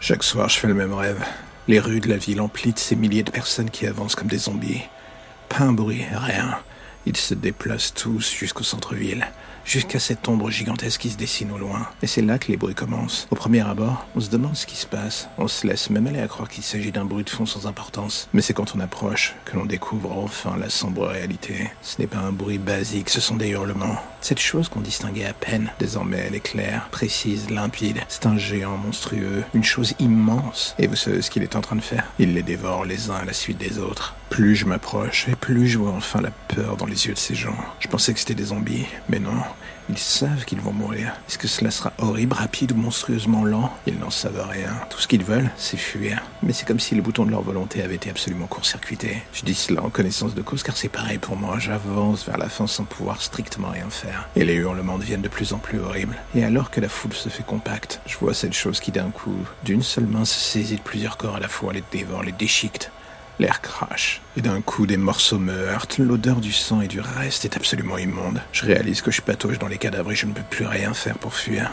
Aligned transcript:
Chaque 0.00 0.22
soir, 0.22 0.48
je 0.48 0.58
fais 0.58 0.68
le 0.68 0.74
même 0.74 0.94
rêve. 0.94 1.24
Les 1.66 1.80
rues 1.80 2.00
de 2.00 2.08
la 2.08 2.16
ville 2.16 2.40
emplies 2.40 2.72
de 2.72 2.78
ces 2.78 2.94
milliers 2.94 3.24
de 3.24 3.30
personnes 3.30 3.68
qui 3.68 3.86
avancent 3.86 4.14
comme 4.14 4.28
des 4.28 4.38
zombies. 4.38 4.82
Pas 5.48 5.64
un 5.64 5.72
bruit, 5.72 6.04
rien. 6.12 6.58
Ils 7.06 7.16
se 7.16 7.34
déplacent 7.34 7.94
tous 7.94 8.32
jusqu'au 8.32 8.64
centre-ville, 8.64 9.26
jusqu'à 9.64 9.98
cette 9.98 10.26
ombre 10.28 10.50
gigantesque 10.50 11.02
qui 11.02 11.10
se 11.10 11.16
dessine 11.16 11.52
au 11.52 11.58
loin. 11.58 11.86
Et 12.02 12.06
c'est 12.06 12.22
là 12.22 12.38
que 12.38 12.48
les 12.48 12.56
bruits 12.56 12.74
commencent. 12.74 13.26
Au 13.30 13.34
premier 13.34 13.66
abord, 13.66 14.06
on 14.14 14.20
se 14.20 14.30
demande 14.30 14.56
ce 14.56 14.66
qui 14.66 14.76
se 14.76 14.86
passe. 14.86 15.28
On 15.38 15.48
se 15.48 15.66
laisse 15.66 15.90
même 15.90 16.06
aller 16.06 16.20
à 16.20 16.28
croire 16.28 16.48
qu'il 16.48 16.64
s'agit 16.64 16.92
d'un 16.92 17.04
bruit 17.04 17.24
de 17.24 17.30
fond 17.30 17.46
sans 17.46 17.66
importance. 17.66 18.28
Mais 18.32 18.42
c'est 18.42 18.54
quand 18.54 18.74
on 18.74 18.80
approche 18.80 19.34
que 19.44 19.56
l'on 19.56 19.66
découvre 19.66 20.16
enfin 20.18 20.56
la 20.58 20.70
sombre 20.70 21.06
réalité. 21.06 21.70
Ce 21.82 22.00
n'est 22.00 22.06
pas 22.06 22.18
un 22.18 22.32
bruit 22.32 22.58
basique, 22.58 23.10
ce 23.10 23.20
sont 23.20 23.36
des 23.36 23.48
hurlements. 23.48 23.98
Cette 24.20 24.40
chose 24.40 24.68
qu'on 24.68 24.80
distinguait 24.80 25.26
à 25.26 25.32
peine, 25.32 25.70
désormais 25.78 26.24
elle 26.26 26.34
est 26.34 26.40
claire, 26.40 26.88
précise, 26.90 27.50
limpide. 27.50 28.00
C'est 28.08 28.26
un 28.26 28.36
géant 28.36 28.76
monstrueux, 28.76 29.44
une 29.54 29.64
chose 29.64 29.94
immense. 29.98 30.74
Et 30.78 30.86
vous 30.86 30.96
savez 30.96 31.22
ce 31.22 31.30
qu'il 31.30 31.42
est 31.42 31.56
en 31.56 31.60
train 31.60 31.76
de 31.76 31.80
faire? 31.80 32.04
Il 32.18 32.34
les 32.34 32.42
dévore 32.42 32.84
les 32.84 33.10
uns 33.10 33.16
à 33.16 33.24
la 33.24 33.32
suite 33.32 33.58
des 33.58 33.78
autres. 33.78 34.14
Plus 34.30 34.56
je 34.56 34.66
m'approche, 34.66 35.26
et 35.28 35.36
plus 35.36 35.66
je 35.66 35.78
vois 35.78 35.92
enfin 35.92 36.20
la 36.20 36.30
peur 36.30 36.76
dans 36.76 36.86
les 36.86 37.06
yeux 37.06 37.14
de 37.14 37.18
ces 37.18 37.34
gens. 37.34 37.56
Je 37.80 37.88
pensais 37.88 38.12
que 38.12 38.20
c'était 38.20 38.34
des 38.34 38.44
zombies, 38.44 38.86
mais 39.08 39.18
non. 39.18 39.42
Ils 39.90 39.98
savent 39.98 40.44
qu'ils 40.44 40.60
vont 40.60 40.72
mourir. 40.72 41.14
Est-ce 41.28 41.38
que 41.38 41.48
cela 41.48 41.70
sera 41.70 41.94
horrible, 41.96 42.34
rapide 42.34 42.72
ou 42.72 42.74
monstrueusement 42.76 43.42
lent? 43.42 43.72
Ils 43.86 43.98
n'en 43.98 44.10
savent 44.10 44.46
rien. 44.46 44.70
Tout 44.90 44.98
ce 45.00 45.08
qu'ils 45.08 45.24
veulent, 45.24 45.50
c'est 45.56 45.78
fuir. 45.78 46.22
Mais 46.42 46.52
c'est 46.52 46.66
comme 46.66 46.78
si 46.78 46.94
le 46.94 47.00
bouton 47.00 47.24
de 47.24 47.30
leur 47.30 47.40
volonté 47.40 47.82
avait 47.82 47.94
été 47.94 48.10
absolument 48.10 48.46
court-circuité. 48.46 49.22
Je 49.32 49.46
dis 49.46 49.54
cela 49.54 49.82
en 49.82 49.88
connaissance 49.88 50.34
de 50.34 50.42
cause 50.42 50.62
car 50.62 50.76
c'est 50.76 50.90
pareil 50.90 51.16
pour 51.16 51.36
moi. 51.36 51.58
J'avance 51.58 52.26
vers 52.26 52.36
la 52.36 52.50
fin 52.50 52.66
sans 52.66 52.84
pouvoir 52.84 53.22
strictement 53.22 53.70
rien 53.70 53.88
faire. 53.88 54.28
Et 54.36 54.44
les 54.44 54.54
hurlements 54.54 54.98
deviennent 54.98 55.22
de 55.22 55.28
plus 55.28 55.54
en 55.54 55.58
plus 55.58 55.80
horribles. 55.80 56.16
Et 56.34 56.44
alors 56.44 56.70
que 56.70 56.82
la 56.82 56.90
foule 56.90 57.14
se 57.14 57.30
fait 57.30 57.46
compacte, 57.46 58.02
je 58.04 58.18
vois 58.18 58.34
cette 58.34 58.52
chose 58.52 58.80
qui 58.80 58.92
d'un 58.92 59.08
coup, 59.08 59.38
d'une 59.64 59.82
seule 59.82 60.06
main, 60.06 60.26
se 60.26 60.38
saisit 60.38 60.76
de 60.76 60.82
plusieurs 60.82 61.16
corps 61.16 61.36
à 61.36 61.40
la 61.40 61.48
fois, 61.48 61.72
les 61.72 61.82
dévore, 61.90 62.24
les 62.24 62.32
déchiquette. 62.32 62.92
L'air 63.40 63.60
crache, 63.60 64.20
et 64.36 64.40
d'un 64.40 64.60
coup 64.60 64.84
des 64.84 64.96
morceaux 64.96 65.38
me 65.38 65.52
heurtent, 65.52 65.98
l'odeur 65.98 66.40
du 66.40 66.52
sang 66.52 66.80
et 66.80 66.88
du 66.88 67.00
reste 67.00 67.44
est 67.44 67.56
absolument 67.56 67.96
immonde. 67.96 68.40
Je 68.50 68.66
réalise 68.66 69.00
que 69.00 69.12
je 69.12 69.22
patauge 69.22 69.60
dans 69.60 69.68
les 69.68 69.78
cadavres 69.78 70.10
et 70.10 70.16
je 70.16 70.26
ne 70.26 70.32
peux 70.32 70.42
plus 70.42 70.66
rien 70.66 70.92
faire 70.92 71.18
pour 71.18 71.34
fuir. 71.34 71.70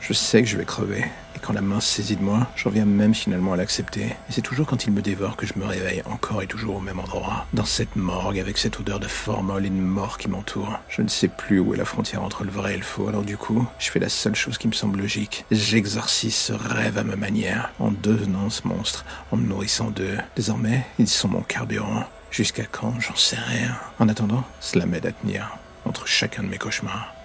Je 0.00 0.12
sais 0.12 0.42
que 0.42 0.48
je 0.48 0.56
vais 0.56 0.64
crever, 0.64 1.04
et 1.34 1.38
quand 1.40 1.52
la 1.52 1.60
main 1.60 1.80
se 1.80 1.96
saisit 1.96 2.16
de 2.16 2.22
moi, 2.22 2.46
j'en 2.56 2.70
viens 2.70 2.84
même 2.84 3.14
finalement 3.14 3.52
à 3.52 3.56
l'accepter. 3.56 4.04
Et 4.04 4.30
c'est 4.30 4.40
toujours 4.40 4.66
quand 4.66 4.84
il 4.84 4.92
me 4.92 5.02
dévore 5.02 5.36
que 5.36 5.46
je 5.46 5.54
me 5.56 5.64
réveille 5.64 6.02
encore 6.06 6.42
et 6.42 6.46
toujours 6.46 6.76
au 6.76 6.80
même 6.80 7.00
endroit, 7.00 7.46
dans 7.52 7.64
cette 7.64 7.96
morgue 7.96 8.38
avec 8.38 8.56
cette 8.56 8.78
odeur 8.78 9.00
de 9.00 9.08
formol 9.08 9.66
et 9.66 9.70
de 9.70 9.74
mort 9.74 10.18
qui 10.18 10.28
m'entoure. 10.28 10.78
Je 10.88 11.02
ne 11.02 11.08
sais 11.08 11.28
plus 11.28 11.58
où 11.58 11.74
est 11.74 11.76
la 11.76 11.84
frontière 11.84 12.22
entre 12.22 12.44
le 12.44 12.50
vrai 12.50 12.74
et 12.74 12.78
le 12.78 12.84
faux, 12.84 13.08
alors 13.08 13.22
du 13.22 13.36
coup, 13.36 13.66
je 13.78 13.90
fais 13.90 13.98
la 13.98 14.08
seule 14.08 14.36
chose 14.36 14.58
qui 14.58 14.68
me 14.68 14.72
semble 14.72 15.00
logique. 15.00 15.44
J'exorcise 15.50 16.36
ce 16.36 16.52
rêve 16.52 16.98
à 16.98 17.04
ma 17.04 17.16
manière, 17.16 17.72
en 17.80 17.90
devenant 17.90 18.48
ce 18.48 18.66
monstre, 18.68 19.04
en 19.32 19.36
me 19.36 19.46
nourrissant 19.46 19.90
d'eux. 19.90 20.18
Désormais, 20.36 20.86
ils 20.98 21.08
sont 21.08 21.28
mon 21.28 21.42
carburant. 21.42 22.04
Jusqu'à 22.30 22.64
quand, 22.64 22.94
j'en 23.00 23.16
sais 23.16 23.36
rien. 23.36 23.76
En 23.98 24.08
attendant, 24.08 24.44
cela 24.60 24.86
m'aide 24.86 25.06
à 25.06 25.12
tenir 25.12 25.56
entre 25.84 26.06
chacun 26.06 26.42
de 26.42 26.48
mes 26.48 26.58
cauchemars. 26.58 27.15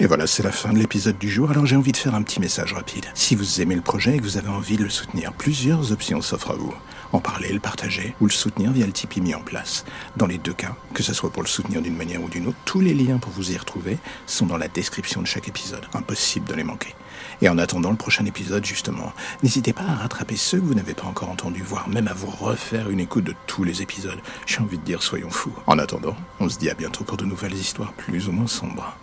Et 0.00 0.06
voilà, 0.06 0.26
c'est 0.26 0.42
la 0.42 0.50
fin 0.50 0.72
de 0.72 0.78
l'épisode 0.78 1.18
du 1.18 1.30
jour, 1.30 1.52
alors 1.52 1.66
j'ai 1.66 1.76
envie 1.76 1.92
de 1.92 1.96
faire 1.96 2.16
un 2.16 2.22
petit 2.22 2.40
message 2.40 2.72
rapide. 2.72 3.06
Si 3.14 3.36
vous 3.36 3.60
aimez 3.60 3.76
le 3.76 3.80
projet 3.80 4.16
et 4.16 4.18
que 4.18 4.24
vous 4.24 4.38
avez 4.38 4.48
envie 4.48 4.76
de 4.76 4.82
le 4.82 4.90
soutenir, 4.90 5.32
plusieurs 5.32 5.92
options 5.92 6.20
s'offrent 6.20 6.50
à 6.50 6.56
vous. 6.56 6.74
En 7.12 7.20
parler, 7.20 7.52
le 7.52 7.60
partager 7.60 8.16
ou 8.20 8.26
le 8.26 8.32
soutenir 8.32 8.72
via 8.72 8.86
le 8.86 8.92
Tipeee 8.92 9.20
mis 9.20 9.36
en 9.36 9.40
place. 9.40 9.84
Dans 10.16 10.26
les 10.26 10.38
deux 10.38 10.52
cas, 10.52 10.74
que 10.94 11.04
ce 11.04 11.14
soit 11.14 11.30
pour 11.30 11.44
le 11.44 11.48
soutenir 11.48 11.80
d'une 11.80 11.96
manière 11.96 12.20
ou 12.20 12.28
d'une 12.28 12.48
autre, 12.48 12.58
tous 12.64 12.80
les 12.80 12.92
liens 12.92 13.18
pour 13.18 13.30
vous 13.30 13.52
y 13.52 13.56
retrouver 13.56 13.98
sont 14.26 14.46
dans 14.46 14.56
la 14.56 14.66
description 14.66 15.22
de 15.22 15.28
chaque 15.28 15.46
épisode. 15.46 15.86
Impossible 15.94 16.48
de 16.48 16.54
les 16.54 16.64
manquer. 16.64 16.92
Et 17.40 17.48
en 17.48 17.58
attendant 17.58 17.92
le 17.92 17.96
prochain 17.96 18.26
épisode, 18.26 18.64
justement, 18.64 19.12
n'hésitez 19.44 19.72
pas 19.72 19.84
à 19.84 19.94
rattraper 19.94 20.34
ceux 20.34 20.58
que 20.58 20.66
vous 20.66 20.74
n'avez 20.74 20.94
pas 20.94 21.06
encore 21.06 21.30
entendus, 21.30 21.62
voire 21.62 21.88
même 21.88 22.08
à 22.08 22.14
vous 22.14 22.30
refaire 22.30 22.90
une 22.90 22.98
écoute 22.98 23.24
de 23.24 23.34
tous 23.46 23.62
les 23.62 23.80
épisodes. 23.80 24.20
J'ai 24.44 24.58
envie 24.58 24.78
de 24.78 24.84
dire 24.84 25.04
soyons 25.04 25.30
fous. 25.30 25.54
En 25.68 25.78
attendant, 25.78 26.16
on 26.40 26.48
se 26.48 26.58
dit 26.58 26.68
à 26.68 26.74
bientôt 26.74 27.04
pour 27.04 27.16
de 27.16 27.24
nouvelles 27.24 27.54
histoires 27.54 27.92
plus 27.92 28.28
ou 28.28 28.32
moins 28.32 28.48
sombres. 28.48 28.96